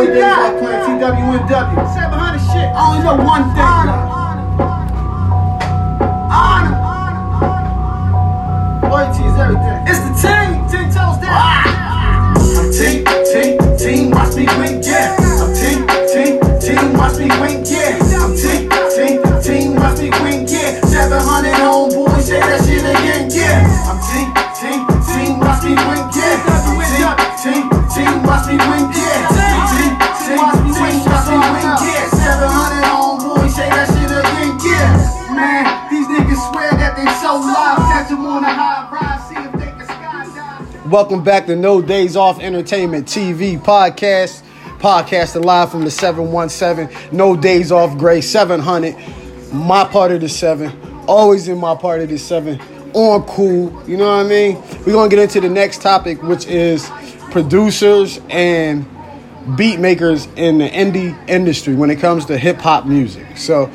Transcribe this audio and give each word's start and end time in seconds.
Boy 0.00 0.06
Days 0.06 0.24
off 0.24 0.56
playing 0.58 0.96
TWNW. 0.96 1.92
700 1.92 2.40
shit. 2.40 2.72
I 2.72 2.80
only 2.88 3.04
know 3.04 3.16
one 3.20 3.44
thing. 3.52 3.60
Honor. 3.60 4.00
Honor. 6.32 6.72
Honor. 7.20 8.88
Loyalty 8.88 9.24
is 9.28 9.36
everything. 9.36 9.78
It's 9.84 10.00
the 10.00 10.12
team. 10.24 10.64
Ten 10.72 10.88
toes 10.88 11.20
down. 11.20 11.36
I'm 11.36 12.72
team, 12.72 13.04
team, 13.28 13.60
team, 13.76 14.10
watch 14.10 14.32
me 14.36 14.46
win, 14.56 14.79
Welcome 40.90 41.22
back 41.22 41.46
to 41.46 41.54
No 41.54 41.80
Days 41.80 42.16
Off 42.16 42.40
Entertainment 42.40 43.06
TV 43.06 43.56
podcast. 43.62 44.42
Podcasting 44.80 45.44
live 45.44 45.70
from 45.70 45.84
the 45.84 45.90
717. 45.90 47.16
No 47.16 47.36
Days 47.36 47.70
Off 47.70 47.96
Grey 47.96 48.20
700. 48.20 48.96
My 49.52 49.84
part 49.84 50.10
of 50.10 50.20
the 50.20 50.28
seven. 50.28 50.76
Always 51.06 51.46
in 51.46 51.58
my 51.58 51.76
part 51.76 52.00
of 52.00 52.08
the 52.08 52.18
seven. 52.18 52.60
On 52.92 53.22
cool. 53.22 53.88
You 53.88 53.98
know 53.98 54.16
what 54.16 54.26
I 54.26 54.28
mean? 54.28 54.56
We're 54.84 54.94
going 54.94 55.08
to 55.08 55.14
get 55.14 55.22
into 55.22 55.40
the 55.40 55.48
next 55.48 55.80
topic, 55.80 56.24
which 56.24 56.44
is 56.46 56.90
producers 57.30 58.20
and 58.28 58.84
beat 59.56 59.78
makers 59.78 60.26
in 60.34 60.58
the 60.58 60.68
indie 60.68 61.16
industry 61.28 61.76
when 61.76 61.90
it 61.90 62.00
comes 62.00 62.26
to 62.26 62.36
hip 62.36 62.56
hop 62.56 62.84
music. 62.84 63.36
So 63.36 63.70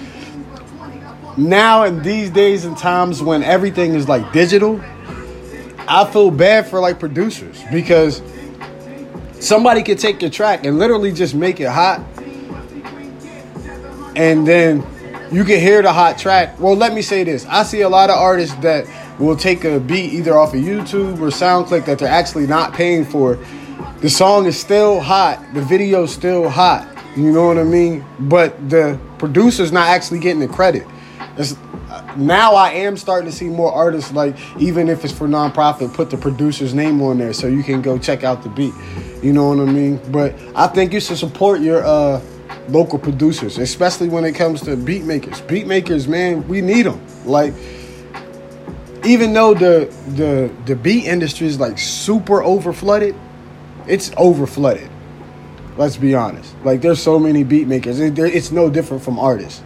now 1.37 1.85
in 1.85 2.03
these 2.03 2.29
days 2.29 2.65
and 2.65 2.77
times 2.77 3.23
when 3.23 3.41
everything 3.41 3.93
is 3.93 4.09
like 4.09 4.33
digital, 4.33 4.81
I 5.87 6.05
feel 6.11 6.31
bad 6.31 6.67
for 6.67 6.79
like 6.79 6.99
producers 6.99 7.63
because 7.71 8.21
somebody 9.39 9.83
could 9.83 9.99
take 9.99 10.21
your 10.21 10.31
track 10.31 10.65
and 10.65 10.79
literally 10.79 11.11
just 11.11 11.35
make 11.35 11.59
it 11.59 11.69
hot, 11.69 12.01
and 14.15 14.47
then 14.47 14.85
you 15.31 15.43
can 15.43 15.59
hear 15.59 15.81
the 15.81 15.91
hot 15.93 16.17
track. 16.17 16.59
Well, 16.59 16.75
let 16.75 16.93
me 16.93 17.01
say 17.01 17.23
this: 17.23 17.45
I 17.47 17.63
see 17.63 17.81
a 17.81 17.89
lot 17.89 18.09
of 18.09 18.17
artists 18.17 18.55
that 18.57 18.87
will 19.19 19.35
take 19.35 19.63
a 19.63 19.79
beat 19.79 20.13
either 20.13 20.37
off 20.37 20.53
of 20.53 20.61
YouTube 20.61 21.19
or 21.19 21.27
SoundClick 21.27 21.85
that 21.85 21.99
they're 21.99 22.07
actually 22.07 22.47
not 22.47 22.73
paying 22.73 23.05
for. 23.05 23.37
The 23.99 24.09
song 24.09 24.45
is 24.45 24.59
still 24.59 24.99
hot, 24.99 25.43
the 25.53 25.61
video's 25.61 26.13
still 26.13 26.49
hot. 26.49 26.91
You 27.15 27.31
know 27.31 27.47
what 27.47 27.57
I 27.57 27.63
mean? 27.63 28.03
But 28.19 28.69
the 28.69 28.99
producer's 29.17 29.71
not 29.71 29.87
actually 29.87 30.19
getting 30.19 30.41
the 30.41 30.49
credit. 30.49 30.85
It's, 31.37 31.55
now 32.17 32.53
I 32.55 32.71
am 32.71 32.97
starting 32.97 33.29
to 33.29 33.35
see 33.35 33.45
more 33.45 33.71
artists 33.71 34.11
like 34.11 34.35
even 34.59 34.89
if 34.89 35.03
it's 35.03 35.13
for 35.13 35.27
nonprofit, 35.27 35.93
put 35.93 36.09
the 36.09 36.17
producer's 36.17 36.73
name 36.73 37.01
on 37.01 37.17
there 37.17 37.33
so 37.33 37.47
you 37.47 37.63
can 37.63 37.81
go 37.81 37.97
check 37.97 38.23
out 38.23 38.43
the 38.43 38.49
beat. 38.49 38.73
You 39.21 39.33
know 39.33 39.49
what 39.49 39.59
I 39.59 39.71
mean? 39.71 39.99
But 40.11 40.35
I 40.55 40.67
think 40.67 40.93
you 40.93 40.99
should 40.99 41.17
support 41.17 41.61
your 41.61 41.83
uh, 41.85 42.21
local 42.69 42.99
producers, 42.99 43.57
especially 43.57 44.09
when 44.09 44.25
it 44.25 44.33
comes 44.33 44.61
to 44.61 44.75
beat 44.75 45.03
makers. 45.03 45.41
Beat 45.41 45.67
makers, 45.67 46.07
man, 46.07 46.47
we 46.47 46.61
need 46.61 46.83
them. 46.83 47.01
Like 47.25 47.53
even 49.05 49.33
though 49.33 49.53
the 49.53 49.93
the 50.15 50.51
the 50.65 50.75
beat 50.75 51.05
industry 51.05 51.47
is 51.47 51.59
like 51.59 51.77
super 51.77 52.43
over 52.43 52.73
flooded, 52.73 53.15
it's 53.87 54.11
over 54.17 54.47
flooded. 54.47 54.89
Let's 55.77 55.97
be 55.97 56.15
honest. 56.15 56.55
Like 56.63 56.81
there's 56.81 57.01
so 57.01 57.19
many 57.19 57.43
beat 57.43 57.67
makers. 57.67 57.99
It's 57.99 58.51
no 58.51 58.69
different 58.69 59.03
from 59.03 59.19
artists. 59.19 59.61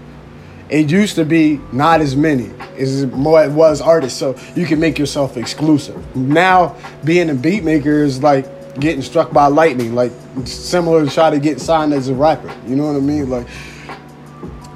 It 0.69 0.91
used 0.91 1.15
to 1.15 1.25
be 1.25 1.59
not 1.71 1.99
as 1.99 2.15
many 2.15 2.51
as 2.77 3.05
more 3.07 3.43
it 3.43 3.51
was 3.51 3.81
artists, 3.81 4.19
so 4.19 4.37
you 4.55 4.65
can 4.65 4.79
make 4.79 4.99
yourself 4.99 5.35
exclusive. 5.35 6.15
Now 6.15 6.75
being 7.03 7.29
a 7.29 7.33
beat 7.33 7.63
maker 7.63 8.03
is 8.03 8.21
like 8.21 8.79
getting 8.79 9.01
struck 9.01 9.33
by 9.33 9.47
lightning, 9.47 9.95
like 9.95 10.11
similar 10.45 11.05
to 11.05 11.11
try 11.11 11.31
to 11.31 11.39
get 11.39 11.59
signed 11.59 11.93
as 11.93 12.07
a 12.07 12.13
rapper. 12.13 12.53
You 12.67 12.75
know 12.75 12.85
what 12.85 12.95
I 12.95 12.99
mean? 12.99 13.29
Like 13.29 13.47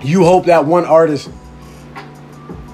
you 0.01 0.23
hope 0.23 0.45
that 0.45 0.66
one 0.66 0.85
artist 0.85 1.29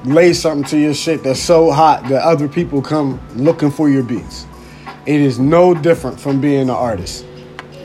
lays 0.05 0.41
something 0.41 0.63
to 0.69 0.79
your 0.79 0.93
shit 0.93 1.23
that's 1.23 1.41
so 1.41 1.71
hot 1.71 2.07
that 2.09 2.23
other 2.23 2.47
people 2.47 2.81
come 2.81 3.19
looking 3.35 3.69
for 3.69 3.89
your 3.89 4.03
beats. 4.03 4.45
It 5.05 5.19
is 5.19 5.39
no 5.39 5.73
different 5.73 6.19
from 6.19 6.39
being 6.39 6.61
an 6.61 6.69
artist. 6.69 7.25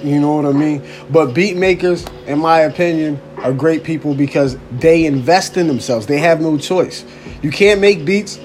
You 0.03 0.20
know 0.20 0.34
what 0.34 0.47
I 0.47 0.53
mean? 0.53 0.87
But 1.10 1.34
beat 1.34 1.56
makers, 1.56 2.04
in 2.26 2.38
my 2.38 2.60
opinion, 2.60 3.20
are 3.44 3.53
great 3.53 3.84
people 3.84 4.15
because 4.15 4.56
they 4.72 5.05
invest 5.05 5.56
in 5.56 5.69
themselves. 5.69 6.06
They 6.06 6.19
have 6.19 6.41
no 6.41 6.56
choice. 6.56 7.05
You 7.43 7.50
can't 7.50 7.81
make 7.81 8.05
beats 8.05 8.41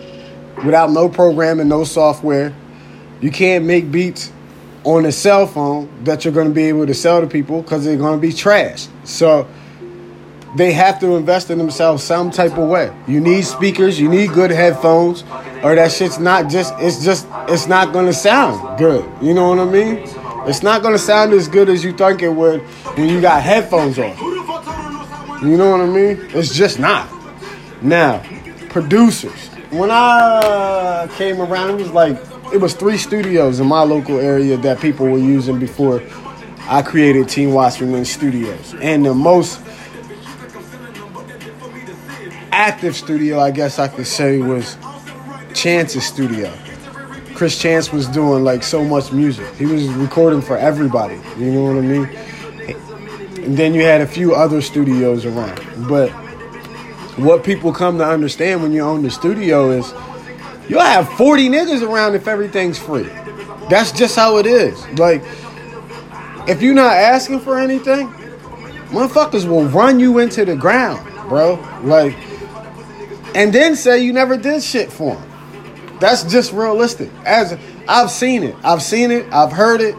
without 0.64 0.92
no 0.92 1.08
programming, 1.08 1.70
no 1.70 1.86
software. 1.86 2.54
You 3.22 3.32
can't 3.32 3.66
make 3.66 3.92
beats 3.92 4.32
on 4.84 5.06
a 5.06 5.12
cell 5.12 5.48
phone 5.48 5.90
that 6.04 6.24
you're 6.24 6.34
going 6.34 6.50
to 6.50 6.54
be 6.54 6.64
able 6.64 6.86
to 6.86 6.94
sell 6.94 7.22
to 7.22 7.28
people 7.28 7.62
because 7.62 7.86
they're 7.86 7.98
going 7.98 8.20
to 8.20 8.22
be 8.22 8.34
trash. 8.34 8.88
So 9.06 9.48
they 10.56 10.74
have 10.74 11.00
to 11.00 11.16
invest 11.16 11.50
in 11.50 11.58
themselves 11.58 12.04
some 12.04 12.30
type 12.30 12.58
of 12.58 12.68
way. 12.68 12.94
You 13.08 13.22
need 13.22 13.44
speakers, 13.46 14.00
you 14.00 14.10
need 14.10 14.34
good 14.34 14.52
headphones, 14.52 15.24
or 15.64 15.76
that 15.76 15.92
shit's 15.92 16.20
not 16.20 16.50
just 16.50 16.74
it's 16.80 17.04
just 17.04 17.28
it's 17.48 17.68
not 17.68 17.94
gonna 17.94 18.14
sound 18.14 18.80
good. 18.80 19.08
You 19.22 19.36
know 19.36 19.50
what 19.50 19.60
I 19.60 19.66
mean? 19.66 19.98
It's 20.48 20.64
not 20.64 20.82
gonna 20.82 20.98
sound 20.98 21.34
as 21.34 21.48
good 21.48 21.70
as 21.70 21.84
you 21.84 21.94
think 21.94 22.24
it 22.24 22.30
would 22.30 22.62
when 22.98 23.10
you 23.10 23.22
got 23.22 23.44
headphones 23.44 24.00
on. 24.00 24.29
You 25.42 25.56
know 25.56 25.72
what 25.72 25.82
I 25.82 25.86
mean? 25.86 26.20
It's 26.34 26.54
just 26.54 26.80
not. 26.80 27.08
Now, 27.82 28.22
producers. 28.70 29.48
When 29.72 29.90
I 29.90 31.08
came 31.16 31.40
around, 31.42 31.72
it 31.72 31.84
was 31.84 31.92
like 31.92 32.18
it 32.52 32.58
was 32.58 32.74
three 32.74 32.98
studios 32.98 33.60
in 33.60 33.68
my 33.68 33.84
local 33.84 34.20
area 34.20 34.58
that 34.58 34.82
people 34.82 35.06
were 35.08 35.18
using 35.18 35.60
before 35.60 36.02
I 36.62 36.82
created 36.82 37.30
Team 37.30 37.54
Washington 37.54 38.04
Studios. 38.04 38.76
And 38.82 39.06
the 39.06 39.14
most 39.14 39.62
active 42.52 42.96
studio, 42.96 43.40
I 43.40 43.52
guess 43.52 43.80
I 43.80 43.88
could 43.88 44.08
say, 44.08 44.40
was 44.40 44.78
Chance's 45.54 46.06
studio. 46.06 46.52
Chris 47.34 47.58
Chance 47.58 47.94
was 47.94 48.08
doing 48.08 48.44
like 48.44 48.64
so 48.64 48.84
much 48.84 49.14
music. 49.14 49.48
He 49.56 49.66
was 49.66 49.88
recording 49.90 50.42
for 50.42 50.58
everybody. 50.58 51.22
You 51.38 51.52
know 51.54 51.64
what 51.64 51.78
I 51.78 51.82
mean? 51.82 52.10
And 53.50 53.58
then 53.58 53.74
you 53.74 53.82
had 53.82 54.00
a 54.02 54.06
few 54.06 54.36
other 54.36 54.62
studios 54.62 55.26
around. 55.26 55.60
But 55.90 56.12
what 57.18 57.44
people 57.44 57.74
come 57.74 57.98
to 57.98 58.06
understand 58.06 58.62
when 58.62 58.72
you 58.72 58.82
own 58.82 59.02
the 59.02 59.10
studio 59.10 59.72
is 59.72 59.92
you'll 60.70 60.82
have 60.82 61.12
40 61.14 61.50
niggas 61.50 61.82
around 61.82 62.14
if 62.14 62.28
everything's 62.28 62.78
free. 62.78 63.10
That's 63.68 63.92
just 63.92 64.16
how 64.16 64.38
it 64.38 64.46
is. 64.46 64.88
Like, 65.00 65.24
if 66.48 66.62
you're 66.62 66.76
not 66.76 66.96
asking 66.96 67.40
for 67.40 67.58
anything, 67.58 68.10
motherfuckers 68.90 69.48
will 69.50 69.66
run 69.66 70.00
you 70.00 70.20
into 70.20 70.46
the 70.46 70.56
ground, 70.56 71.04
bro. 71.28 71.56
Like, 71.82 72.16
and 73.34 73.52
then 73.52 73.76
say 73.76 74.04
you 74.04 74.14
never 74.14 74.38
did 74.38 74.62
shit 74.62 74.92
for 74.92 75.16
them. 75.16 75.98
That's 76.00 76.22
just 76.22 76.54
realistic. 76.54 77.10
As 77.26 77.58
I've 77.88 78.12
seen 78.12 78.44
it, 78.44 78.56
I've 78.64 78.84
seen 78.84 79.10
it, 79.10 79.26
I've 79.34 79.54
heard 79.54 79.82
it. 79.82 79.96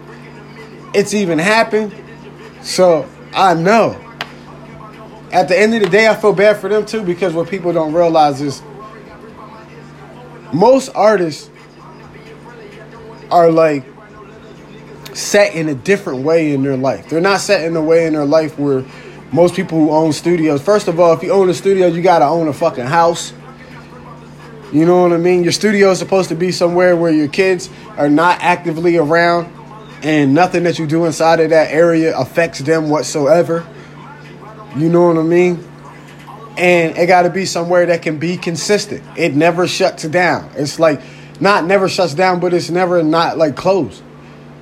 It's 0.94 1.14
even 1.14 1.40
happened, 1.40 1.92
so 2.62 3.08
I 3.32 3.54
know. 3.54 3.98
At 5.32 5.48
the 5.48 5.58
end 5.58 5.74
of 5.74 5.82
the 5.82 5.88
day, 5.88 6.08
I 6.08 6.16
feel 6.16 6.32
bad 6.32 6.56
for 6.56 6.68
them 6.68 6.84
too 6.84 7.02
because 7.02 7.34
what 7.34 7.48
people 7.48 7.72
don't 7.72 7.92
realize 7.92 8.40
is 8.40 8.62
most 10.52 10.90
artists 10.94 11.48
are 13.30 13.50
like 13.50 13.84
set 15.14 15.54
in 15.54 15.68
a 15.68 15.74
different 15.74 16.24
way 16.24 16.52
in 16.52 16.62
their 16.62 16.76
life. 16.76 17.08
They're 17.08 17.20
not 17.20 17.40
set 17.40 17.64
in 17.64 17.76
a 17.76 17.82
way 17.82 18.06
in 18.06 18.14
their 18.14 18.24
life 18.24 18.58
where 18.58 18.84
most 19.32 19.54
people 19.54 19.78
who 19.78 19.90
own 19.90 20.12
studios, 20.12 20.60
first 20.60 20.88
of 20.88 20.98
all, 20.98 21.12
if 21.12 21.22
you 21.22 21.30
own 21.30 21.48
a 21.48 21.54
studio, 21.54 21.86
you 21.86 22.02
gotta 22.02 22.24
own 22.24 22.48
a 22.48 22.52
fucking 22.52 22.86
house. 22.86 23.32
You 24.72 24.86
know 24.86 25.02
what 25.02 25.12
I 25.12 25.16
mean? 25.16 25.42
Your 25.42 25.52
studio 25.52 25.90
is 25.90 25.98
supposed 25.98 26.28
to 26.28 26.34
be 26.34 26.50
somewhere 26.52 26.96
where 26.96 27.12
your 27.12 27.28
kids 27.28 27.70
are 27.96 28.08
not 28.08 28.38
actively 28.40 28.96
around 28.96 29.52
and 30.02 30.34
nothing 30.34 30.62
that 30.64 30.78
you 30.78 30.86
do 30.86 31.04
inside 31.04 31.40
of 31.40 31.50
that 31.50 31.70
area 31.70 32.16
affects 32.16 32.60
them 32.60 32.88
whatsoever. 32.88 33.66
You 34.76 34.88
know 34.88 35.08
what 35.08 35.18
I 35.18 35.22
mean? 35.22 35.66
And 36.56 36.96
it 36.96 37.06
got 37.06 37.22
to 37.22 37.30
be 37.30 37.44
somewhere 37.44 37.86
that 37.86 38.02
can 38.02 38.18
be 38.18 38.36
consistent. 38.36 39.02
It 39.16 39.34
never 39.34 39.66
shuts 39.66 40.04
down. 40.04 40.50
It's 40.56 40.78
like 40.78 41.00
not 41.40 41.64
never 41.64 41.88
shuts 41.88 42.14
down, 42.14 42.40
but 42.40 42.52
it's 42.52 42.70
never 42.70 43.02
not 43.02 43.38
like 43.38 43.56
closed. 43.56 44.02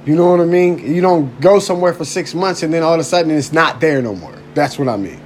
You 0.06 0.16
know 0.16 0.30
what 0.30 0.40
I 0.40 0.44
mean? 0.44 0.78
You 0.78 1.00
don't 1.02 1.38
go 1.40 1.58
somewhere 1.58 1.92
for 1.92 2.04
six 2.04 2.34
months 2.34 2.62
and 2.62 2.72
then 2.72 2.82
all 2.82 2.94
of 2.94 3.00
a 3.00 3.04
sudden 3.04 3.30
it's 3.30 3.52
not 3.52 3.80
there 3.80 4.00
no 4.00 4.14
more. 4.14 4.34
That's 4.54 4.78
what 4.78 4.88
I 4.88 4.96
mean. 4.96 5.20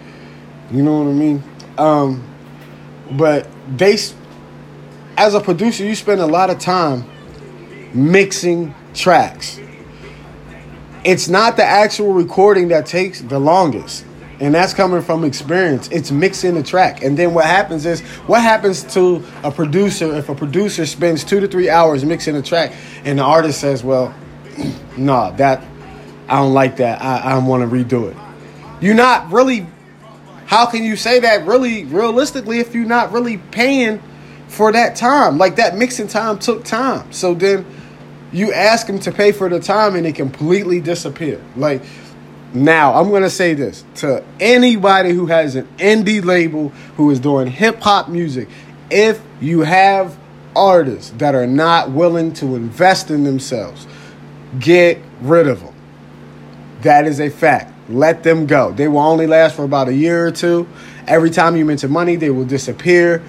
You 0.72 0.82
know 0.82 1.02
what 1.02 1.10
I 1.10 1.12
mean? 1.12 1.42
Um, 1.78 2.28
but 3.12 3.48
they, 3.76 3.96
as 5.16 5.34
a 5.34 5.40
producer, 5.40 5.84
you 5.84 5.94
spend 5.94 6.20
a 6.20 6.26
lot 6.26 6.50
of 6.50 6.58
time 6.58 7.04
mixing 7.94 8.74
tracks. 8.94 9.60
It's 11.04 11.28
not 11.28 11.56
the 11.56 11.64
actual 11.64 12.12
recording 12.12 12.68
that 12.68 12.86
takes 12.86 13.20
the 13.20 13.38
longest. 13.38 14.04
And 14.40 14.54
that's 14.54 14.74
coming 14.74 15.02
from 15.02 15.24
experience. 15.24 15.88
It's 15.92 16.10
mixing 16.10 16.54
the 16.54 16.64
track. 16.64 17.02
And 17.04 17.16
then 17.16 17.32
what 17.32 17.44
happens 17.44 17.86
is, 17.86 18.00
what 18.26 18.42
happens 18.42 18.82
to 18.94 19.22
a 19.44 19.52
producer 19.52 20.16
if 20.16 20.28
a 20.28 20.34
producer 20.34 20.84
spends 20.84 21.22
two 21.22 21.38
to 21.38 21.46
three 21.46 21.70
hours 21.70 22.04
mixing 22.04 22.34
a 22.34 22.42
track 22.42 22.72
and 23.04 23.18
the 23.18 23.22
artist 23.22 23.60
says, 23.60 23.84
well, 23.84 24.12
nah, 24.96 25.30
that, 25.32 25.62
I 26.28 26.36
don't 26.40 26.54
like 26.54 26.76
that. 26.78 27.00
I, 27.00 27.18
I 27.18 27.38
want 27.38 27.62
to 27.62 27.68
redo 27.68 28.10
it. 28.10 28.16
You're 28.80 28.96
not 28.96 29.30
really, 29.30 29.66
how 30.46 30.66
can 30.66 30.82
you 30.82 30.96
say 30.96 31.20
that 31.20 31.46
really 31.46 31.84
realistically 31.84 32.58
if 32.58 32.74
you're 32.74 32.84
not 32.84 33.12
really 33.12 33.38
paying 33.38 34.02
for 34.48 34.72
that 34.72 34.96
time? 34.96 35.38
Like 35.38 35.56
that 35.56 35.76
mixing 35.76 36.08
time 36.08 36.40
took 36.40 36.64
time. 36.64 37.12
So 37.12 37.34
then 37.34 37.64
you 38.32 38.52
ask 38.52 38.86
them 38.86 38.98
to 39.00 39.12
pay 39.12 39.32
for 39.32 39.48
the 39.48 39.60
time 39.60 39.94
and 39.94 40.06
it 40.06 40.14
completely 40.14 40.80
disappear. 40.80 41.40
Like, 41.56 41.82
now, 42.54 42.94
I'm 42.94 43.10
to 43.10 43.30
say 43.30 43.54
this 43.54 43.84
to 43.96 44.22
anybody 44.38 45.12
who 45.12 45.26
has 45.26 45.56
an 45.56 45.66
indie 45.78 46.22
label 46.22 46.68
who 46.96 47.10
is 47.10 47.18
doing 47.18 47.46
hip 47.46 47.80
hop 47.80 48.08
music. 48.08 48.48
If 48.90 49.22
you 49.40 49.60
have 49.60 50.18
artists 50.54 51.10
that 51.16 51.34
are 51.34 51.46
not 51.46 51.90
willing 51.92 52.32
to 52.34 52.56
invest 52.56 53.10
in 53.10 53.24
themselves, 53.24 53.86
get 54.58 54.98
rid 55.22 55.46
of 55.46 55.60
them. 55.60 55.74
That 56.82 57.06
is 57.06 57.20
a 57.20 57.30
fact. 57.30 57.72
Let 57.88 58.22
them 58.22 58.46
go. 58.46 58.72
They 58.72 58.86
will 58.86 58.98
only 58.98 59.26
last 59.26 59.56
for 59.56 59.64
about 59.64 59.88
a 59.88 59.94
year 59.94 60.26
or 60.26 60.30
two. 60.30 60.68
Every 61.06 61.30
time 61.30 61.56
you 61.56 61.64
mention 61.64 61.90
money, 61.90 62.16
they 62.16 62.30
will 62.30 62.44
disappear. 62.44 63.22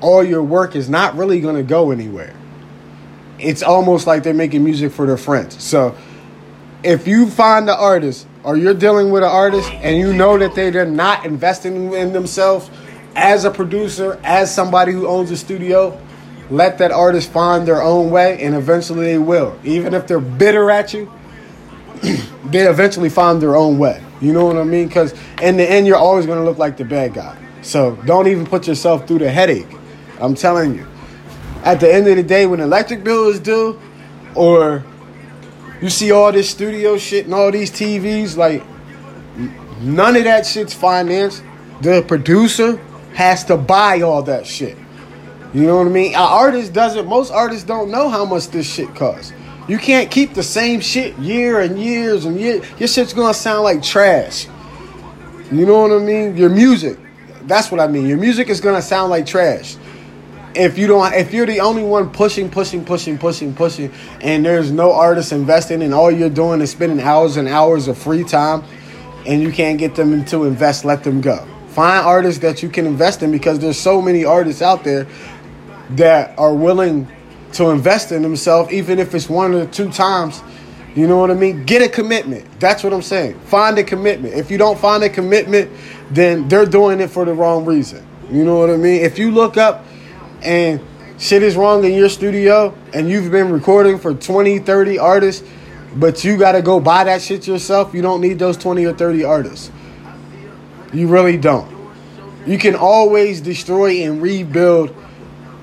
All 0.00 0.24
your 0.24 0.42
work 0.42 0.74
is 0.74 0.88
not 0.88 1.16
really 1.16 1.40
going 1.40 1.56
to 1.56 1.62
go 1.62 1.90
anywhere. 1.90 2.34
It's 3.38 3.62
almost 3.62 4.06
like 4.06 4.22
they're 4.22 4.34
making 4.34 4.64
music 4.64 4.92
for 4.92 5.06
their 5.06 5.16
friends. 5.16 5.62
So, 5.62 5.96
if 6.82 7.08
you 7.08 7.28
find 7.30 7.66
the 7.66 7.76
artist 7.76 8.26
or 8.42 8.56
you're 8.56 8.74
dealing 8.74 9.10
with 9.10 9.22
an 9.22 9.30
artist 9.30 9.70
and 9.70 9.96
you 9.96 10.12
know 10.12 10.38
that 10.38 10.54
they're 10.54 10.84
not 10.84 11.24
investing 11.24 11.92
in 11.94 12.12
themselves 12.12 12.70
as 13.16 13.44
a 13.44 13.50
producer, 13.50 14.20
as 14.22 14.54
somebody 14.54 14.92
who 14.92 15.06
owns 15.06 15.30
a 15.30 15.36
studio, 15.36 15.98
let 16.50 16.78
that 16.78 16.92
artist 16.92 17.30
find 17.30 17.66
their 17.66 17.82
own 17.82 18.10
way 18.10 18.42
and 18.42 18.54
eventually 18.54 19.06
they 19.06 19.18
will. 19.18 19.58
Even 19.64 19.94
if 19.94 20.06
they're 20.06 20.20
bitter 20.20 20.70
at 20.70 20.92
you, 20.92 21.10
they 22.44 22.68
eventually 22.68 23.08
find 23.08 23.40
their 23.40 23.56
own 23.56 23.78
way. 23.78 24.02
You 24.20 24.32
know 24.32 24.44
what 24.44 24.56
I 24.56 24.64
mean? 24.64 24.88
Because 24.88 25.14
in 25.42 25.56
the 25.56 25.68
end, 25.68 25.86
you're 25.86 25.96
always 25.96 26.26
going 26.26 26.38
to 26.38 26.44
look 26.44 26.58
like 26.58 26.76
the 26.76 26.84
bad 26.84 27.14
guy. 27.14 27.36
So 27.62 27.96
don't 28.04 28.28
even 28.28 28.46
put 28.46 28.66
yourself 28.66 29.08
through 29.08 29.20
the 29.20 29.30
headache. 29.30 29.74
I'm 30.20 30.34
telling 30.34 30.74
you. 30.74 30.86
At 31.64 31.80
the 31.80 31.92
end 31.92 32.06
of 32.08 32.16
the 32.16 32.22
day, 32.22 32.44
when 32.44 32.60
electric 32.60 33.02
bill 33.02 33.28
is 33.28 33.40
due, 33.40 33.80
or 34.34 34.84
you 35.80 35.88
see 35.88 36.12
all 36.12 36.30
this 36.30 36.50
studio 36.50 36.98
shit 36.98 37.24
and 37.24 37.34
all 37.34 37.50
these 37.50 37.70
TVs, 37.70 38.36
like 38.36 38.62
none 39.80 40.14
of 40.14 40.24
that 40.24 40.44
shit's 40.44 40.74
financed. 40.74 41.42
The 41.80 42.02
producer 42.02 42.76
has 43.14 43.44
to 43.44 43.56
buy 43.56 44.02
all 44.02 44.22
that 44.24 44.46
shit. 44.46 44.76
You 45.54 45.62
know 45.66 45.78
what 45.78 45.86
I 45.86 45.90
mean? 45.90 46.12
An 46.12 46.20
artist 46.20 46.74
doesn't. 46.74 47.08
Most 47.08 47.32
artists 47.32 47.64
don't 47.64 47.90
know 47.90 48.10
how 48.10 48.26
much 48.26 48.48
this 48.48 48.70
shit 48.70 48.94
costs. 48.94 49.32
You 49.66 49.78
can't 49.78 50.10
keep 50.10 50.34
the 50.34 50.42
same 50.42 50.80
shit 50.80 51.16
year 51.18 51.60
and 51.60 51.78
years 51.78 52.26
and 52.26 52.38
years. 52.38 52.66
Your 52.78 52.88
shit's 52.88 53.14
gonna 53.14 53.32
sound 53.32 53.62
like 53.62 53.82
trash. 53.82 54.48
You 55.50 55.64
know 55.64 55.80
what 55.80 55.92
I 55.92 56.04
mean? 56.04 56.36
Your 56.36 56.50
music. 56.50 56.98
That's 57.44 57.70
what 57.70 57.80
I 57.80 57.86
mean. 57.86 58.06
Your 58.06 58.18
music 58.18 58.50
is 58.50 58.60
gonna 58.60 58.82
sound 58.82 59.10
like 59.10 59.24
trash 59.24 59.76
if 60.54 60.78
you 60.78 60.86
don't 60.86 61.12
if 61.14 61.32
you're 61.32 61.46
the 61.46 61.60
only 61.60 61.82
one 61.82 62.10
pushing 62.10 62.48
pushing 62.48 62.84
pushing 62.84 63.18
pushing 63.18 63.54
pushing 63.54 63.92
and 64.20 64.44
there's 64.44 64.70
no 64.70 64.92
artist 64.92 65.32
investing 65.32 65.82
and 65.82 65.92
all 65.92 66.10
you're 66.10 66.30
doing 66.30 66.60
is 66.60 66.70
spending 66.70 67.00
hours 67.00 67.36
and 67.36 67.48
hours 67.48 67.88
of 67.88 67.98
free 67.98 68.22
time 68.22 68.62
and 69.26 69.42
you 69.42 69.50
can't 69.50 69.78
get 69.78 69.94
them 69.94 70.24
to 70.26 70.44
invest 70.44 70.84
let 70.84 71.02
them 71.02 71.20
go. 71.20 71.46
Find 71.68 72.06
artists 72.06 72.40
that 72.42 72.62
you 72.62 72.68
can 72.68 72.86
invest 72.86 73.22
in 73.22 73.32
because 73.32 73.58
there's 73.58 73.78
so 73.78 74.00
many 74.00 74.24
artists 74.24 74.62
out 74.62 74.84
there 74.84 75.08
that 75.90 76.38
are 76.38 76.54
willing 76.54 77.08
to 77.52 77.70
invest 77.70 78.12
in 78.12 78.22
themselves 78.22 78.72
even 78.72 78.98
if 78.98 79.14
it's 79.14 79.28
one 79.28 79.54
or 79.54 79.66
two 79.66 79.90
times. 79.90 80.42
You 80.94 81.08
know 81.08 81.18
what 81.18 81.32
i 81.32 81.34
mean? 81.34 81.64
Get 81.64 81.82
a 81.82 81.88
commitment. 81.88 82.60
That's 82.60 82.84
what 82.84 82.92
i'm 82.92 83.02
saying. 83.02 83.40
Find 83.40 83.76
a 83.78 83.82
commitment. 83.84 84.34
If 84.34 84.52
you 84.52 84.58
don't 84.58 84.78
find 84.78 85.02
a 85.02 85.08
commitment 85.08 85.70
then 86.10 86.46
they're 86.46 86.66
doing 86.66 87.00
it 87.00 87.10
for 87.10 87.24
the 87.24 87.34
wrong 87.34 87.64
reason. 87.64 88.06
You 88.30 88.44
know 88.44 88.56
what 88.56 88.70
i 88.70 88.76
mean? 88.76 89.00
If 89.00 89.18
you 89.18 89.32
look 89.32 89.56
up 89.56 89.84
and 90.44 90.80
shit 91.18 91.42
is 91.42 91.56
wrong 91.56 91.84
in 91.84 91.94
your 91.94 92.08
studio 92.08 92.76
and 92.92 93.08
you've 93.08 93.30
been 93.30 93.50
recording 93.50 93.98
for 93.98 94.14
20, 94.14 94.58
30 94.60 94.98
artists, 94.98 95.46
but 95.96 96.24
you 96.24 96.36
got 96.36 96.52
to 96.52 96.62
go 96.62 96.80
buy 96.80 97.04
that 97.04 97.22
shit 97.22 97.46
yourself, 97.46 97.94
you 97.94 98.02
don't 98.02 98.20
need 98.20 98.38
those 98.38 98.56
20 98.56 98.84
or 98.84 98.92
30 98.92 99.24
artists. 99.24 99.70
You 100.92 101.08
really 101.08 101.36
don't. 101.36 101.72
You 102.46 102.58
can 102.58 102.74
always 102.74 103.40
destroy 103.40 104.04
and 104.04 104.20
rebuild 104.20 104.94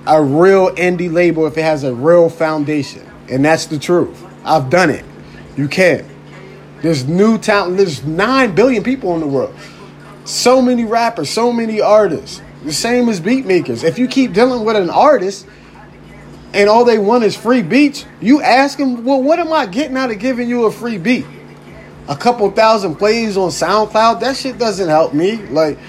a 0.08 0.22
real 0.22 0.72
indie 0.76 1.12
label 1.12 1.46
if 1.46 1.58
it 1.58 1.64
has 1.64 1.84
a 1.84 1.94
real 1.94 2.30
foundation. 2.30 3.08
And 3.30 3.46
that's 3.46 3.66
the 3.68 3.78
truth. 3.78 4.26
I've 4.44 4.70
done 4.70 4.90
it. 4.90 5.06
You 5.56 5.68
can. 5.68 6.06
There's 6.82 7.08
new 7.08 7.38
talent. 7.38 7.78
There's 7.78 8.04
9 8.04 8.56
billion 8.56 8.84
people 8.84 9.14
in 9.14 9.22
the 9.22 9.28
world. 9.28 9.56
So 10.26 10.62
many 10.62 10.86
rappers, 10.86 11.30
so 11.30 11.52
many 11.52 11.80
artists. 11.82 12.42
The 12.64 12.74
same 12.74 13.10
as 13.10 13.20
beat 13.20 13.46
makers. 13.46 13.84
If 13.84 13.98
you 13.98 14.08
keep 14.08 14.34
dealing 14.34 14.66
with 14.66 14.76
an 14.76 14.90
artist 14.90 15.48
and 16.54 16.70
all 16.70 16.86
they 16.86 17.00
want 17.00 17.24
is 17.24 17.36
free 17.36 17.62
beats, 17.62 18.06
you 18.20 18.42
ask 18.42 18.78
them, 18.78 19.04
well, 19.04 19.22
what 19.22 19.40
am 19.40 19.52
I 19.52 19.66
getting 19.66 19.98
out 19.98 20.12
of 20.12 20.20
giving 20.20 20.48
you 20.48 20.66
a 20.66 20.72
free 20.72 20.98
beat? 20.98 21.26
A 22.08 22.16
couple 22.16 22.50
thousand 22.52 22.96
plays 22.96 23.38
on 23.38 23.50
SoundCloud, 23.50 24.20
that 24.20 24.36
shit 24.36 24.58
doesn't 24.58 24.90
help 24.90 25.14
me. 25.14 25.38
Like, 25.48 25.80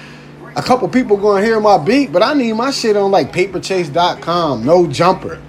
a 0.54 0.62
couple 0.62 0.88
people 0.88 1.16
gonna 1.16 1.44
hear 1.44 1.58
my 1.60 1.78
beat, 1.78 2.12
but 2.12 2.22
I 2.22 2.34
need 2.34 2.52
my 2.52 2.70
shit 2.70 2.96
on 2.96 3.10
like 3.10 3.32
paperchase.com, 3.32 4.64
No 4.64 4.86
Jumper. 4.86 5.40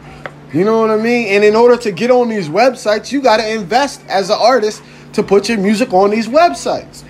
You 0.54 0.64
know 0.64 0.82
what 0.82 0.92
I 0.92 0.98
mean? 0.98 1.28
And 1.30 1.44
in 1.44 1.56
order 1.56 1.78
to 1.78 1.92
get 1.92 2.12
on 2.12 2.30
these 2.30 2.48
websites, 2.48 3.12
you 3.12 3.22
gotta 3.22 3.50
invest 3.54 4.02
as 4.08 4.30
an 4.30 4.38
artist 4.40 4.84
to 5.14 5.24
put 5.24 5.50
your 5.50 5.58
music 5.58 5.94
on 5.94 6.12
these 6.12 6.28
websites. 6.28 7.02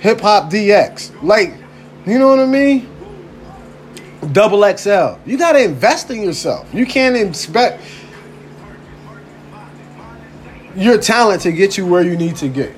Hip 0.00 0.20
Hop 0.20 0.50
DX. 0.50 1.22
Like, 1.22 1.54
you 2.06 2.18
know 2.18 2.28
what 2.28 2.40
I 2.40 2.46
mean? 2.46 2.88
Double 4.32 4.62
XL. 4.76 5.18
You 5.26 5.38
got 5.38 5.52
to 5.52 5.62
invest 5.62 6.10
in 6.10 6.22
yourself. 6.22 6.72
You 6.72 6.86
can't 6.86 7.16
expect 7.16 7.82
your 10.76 10.98
talent 10.98 11.42
to 11.42 11.52
get 11.52 11.76
you 11.76 11.86
where 11.86 12.02
you 12.02 12.16
need 12.16 12.36
to 12.36 12.48
get. 12.48 12.74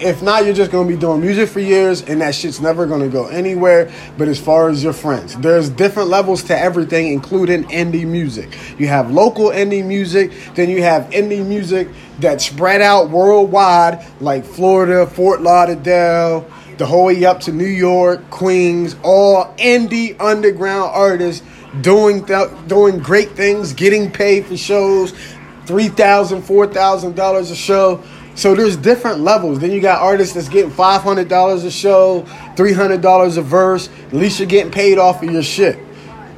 If 0.00 0.22
not, 0.22 0.46
you're 0.46 0.54
just 0.54 0.70
gonna 0.70 0.88
be 0.88 0.96
doing 0.96 1.20
music 1.20 1.50
for 1.50 1.60
years, 1.60 2.00
and 2.00 2.22
that 2.22 2.34
shit's 2.34 2.58
never 2.58 2.86
gonna 2.86 3.08
go 3.08 3.26
anywhere. 3.26 3.92
But 4.16 4.28
as 4.28 4.40
far 4.40 4.70
as 4.70 4.82
your 4.82 4.94
friends, 4.94 5.36
there's 5.36 5.68
different 5.68 6.08
levels 6.08 6.42
to 6.44 6.58
everything, 6.58 7.12
including 7.12 7.64
indie 7.64 8.06
music. 8.06 8.48
You 8.78 8.88
have 8.88 9.10
local 9.10 9.50
indie 9.50 9.84
music, 9.84 10.32
then 10.54 10.70
you 10.70 10.82
have 10.82 11.10
indie 11.10 11.46
music 11.46 11.88
that's 12.18 12.46
spread 12.46 12.80
out 12.80 13.10
worldwide, 13.10 14.02
like 14.20 14.46
Florida, 14.46 15.06
Fort 15.06 15.42
Lauderdale, 15.42 16.50
the 16.80 16.86
whole 16.86 17.04
way 17.04 17.24
up 17.26 17.40
to 17.40 17.52
New 17.52 17.66
York, 17.66 18.30
Queens, 18.30 18.96
all 19.02 19.54
indie 19.58 20.18
underground 20.18 20.90
artists 20.94 21.46
doing 21.82 22.24
th- 22.24 22.48
doing 22.68 22.98
great 22.98 23.32
things, 23.32 23.74
getting 23.74 24.10
paid 24.10 24.46
for 24.46 24.56
shows, 24.56 25.12
three 25.66 25.88
thousand, 25.88 26.40
four 26.40 26.66
thousand 26.66 27.14
dollars 27.16 27.50
a 27.50 27.54
show. 27.54 28.02
So 28.34 28.54
there's 28.54 28.78
different 28.78 29.20
levels. 29.20 29.58
Then 29.58 29.72
you 29.72 29.82
got 29.82 30.00
artists 30.00 30.34
that's 30.34 30.48
getting 30.48 30.70
five 30.70 31.02
hundred 31.02 31.28
dollars 31.28 31.64
a 31.64 31.70
show, 31.70 32.24
three 32.56 32.72
hundred 32.72 33.02
dollars 33.02 33.36
a 33.36 33.42
verse. 33.42 33.90
At 34.06 34.14
least 34.14 34.40
you're 34.40 34.48
getting 34.48 34.72
paid 34.72 34.96
off 34.96 35.22
of 35.22 35.30
your 35.30 35.42
shit. 35.42 35.78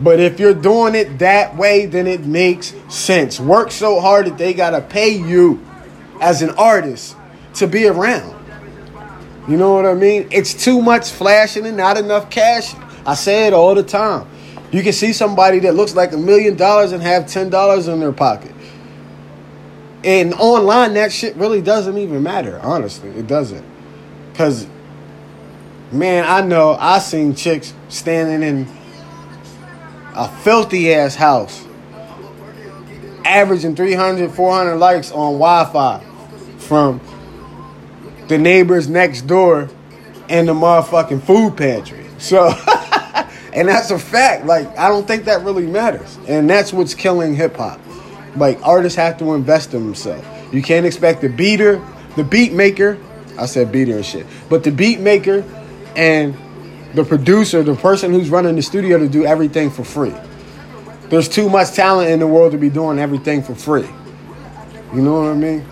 But 0.01 0.19
if 0.19 0.41
you're 0.41 0.55
doing 0.55 0.97
it 0.97 1.21
that 1.21 1.57
way, 1.57 1.87
then 1.87 2.09
it 2.09 2.27
makes 2.27 2.75
sense. 2.89 3.39
Work 3.39 3.71
so 3.71 4.01
hard 4.01 4.27
that 4.27 4.39
they 4.39 4.55
gotta 4.55 4.81
pay 4.81 5.11
you 5.11 5.65
as 6.21 6.43
an 6.43 6.51
artist 6.51 7.15
to 7.55 7.69
be 7.69 7.87
around. 7.87 8.42
You 9.49 9.57
know 9.57 9.75
what 9.75 9.87
I 9.87 9.95
mean? 9.95 10.29
It's 10.31 10.55
too 10.55 10.81
much 10.81 11.11
flashing 11.11 11.67
and 11.67 11.77
not 11.77 11.99
enough 11.99 12.31
cash. 12.31 12.75
I 13.05 13.15
say 13.15 13.47
it 13.47 13.53
all 13.53 13.75
the 13.75 13.83
time. 13.83 14.29
You 14.71 14.83
can 14.83 14.93
see 14.93 15.13
somebody 15.13 15.59
that 15.61 15.75
looks 15.75 15.95
like 15.95 16.13
a 16.13 16.17
million 16.17 16.57
dollars 16.57 16.93
and 16.93 17.03
have 17.03 17.27
ten 17.27 17.51
dollars 17.51 17.89
in 17.89 18.01
their 18.01 18.13
pocket. 18.13 18.55
And 20.05 20.35
online, 20.35 20.95
that 20.95 21.13
shit 21.13 21.37
really 21.37 21.61
doesn't 21.61 21.97
even 21.99 22.23
matter. 22.23 22.59
Honestly, 22.63 23.11
it 23.11 23.27
doesn't. 23.27 23.65
Cause, 24.35 24.67
man, 25.91 26.25
I 26.27 26.41
know 26.41 26.77
I 26.79 26.99
seen 27.01 27.35
chicks 27.35 27.75
standing 27.89 28.43
in 28.43 28.69
a 30.15 30.29
filthy 30.39 30.93
ass 30.95 31.15
house, 31.15 31.65
averaging 33.25 33.77
300, 33.77 34.33
400 34.33 34.77
likes 34.77 35.11
on 35.13 35.39
Wi-Fi 35.39 36.03
from 36.59 37.01
the 38.33 38.39
neighbors 38.39 38.89
next 38.89 39.23
door 39.23 39.69
and 40.29 40.49
the 40.49 40.55
motherfucking 40.55 41.23
food 41.23 41.57
pantry. 41.57 42.07
So, 42.19 42.49
and 43.53 43.69
that's 43.69 43.91
a 43.91 43.99
fact. 43.99 44.47
Like, 44.47 44.67
I 44.79 44.89
don't 44.89 45.07
think 45.07 45.25
that 45.27 45.45
really 45.45 45.67
matters. 45.67 46.19
And 46.29 46.49
that's 46.49 46.73
what's 46.73 46.95
killing 46.95 47.35
hip 47.35 47.57
hop. 47.57 47.81
Like, 48.37 48.59
artists 48.63 48.97
have 48.97 49.19
to 49.19 49.35
invest 49.35 49.75
in 49.75 49.85
themselves. 49.85 50.27
You 50.53 50.63
can't 50.63 50.87
expect 50.87 51.21
the 51.21 51.29
beater 51.29 51.83
the 52.17 52.25
beat 52.25 52.53
maker, 52.53 52.99
I 53.39 53.47
said 53.47 53.73
beater 53.73 53.97
and 53.97 54.05
shit, 54.05 54.27
but 54.51 54.65
the 54.65 54.71
beat 54.71 55.01
maker 55.01 55.45
and 55.97 56.37
the 56.95 57.05
producer, 57.05 57.63
the 57.63 57.75
person 57.75 58.13
who's 58.13 58.29
running 58.29 58.57
the 58.57 58.63
studio 58.63 58.99
to 58.99 59.09
do 59.09 59.25
everything 59.25 59.71
for 59.71 59.85
free. 59.85 60.15
There's 61.09 61.29
too 61.29 61.49
much 61.49 61.73
talent 61.73 62.11
in 62.11 62.21
the 62.21 62.27
world 62.27 62.53
to 62.53 62.59
be 62.59 62.69
doing 62.69 62.99
everything 62.99 63.43
for 63.43 63.55
free. 63.55 63.89
You 64.95 65.01
know 65.01 65.23
what 65.23 65.31
I 65.31 65.35
mean? 65.35 65.65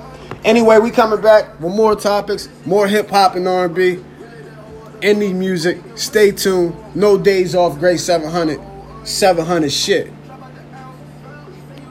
Anyway, 0.45 0.79
we 0.79 0.91
coming 0.91 1.21
back 1.21 1.61
with 1.61 1.75
more 1.75 1.95
topics, 1.95 2.49
more 2.65 2.89
hip 2.89 3.11
hop 3.11 3.35
and 3.37 3.47
R&B, 3.47 4.03
indie 5.01 5.35
music. 5.35 5.81
Stay 5.97 6.31
tuned. 6.31 6.75
No 6.95 7.19
days 7.19 7.55
off. 7.55 7.79
Great 7.79 8.01
700, 8.01 8.61
700 9.05 9.71
shit. 9.71 10.11